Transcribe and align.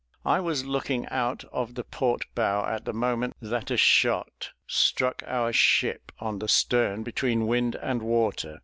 I 0.25 0.39
was 0.39 0.65
looking 0.65 1.07
out 1.09 1.43
of 1.51 1.75
the 1.75 1.83
bow 1.83 1.87
port 1.91 2.25
at 2.35 2.85
the 2.85 2.91
moment 2.91 3.35
that 3.39 3.69
a 3.69 3.77
shot 3.77 4.49
struck 4.65 5.21
our 5.27 5.53
ship 5.53 6.11
on 6.17 6.39
the 6.39 6.47
stern 6.47 7.03
between 7.03 7.45
wind 7.45 7.75
and 7.75 8.01
water. 8.01 8.57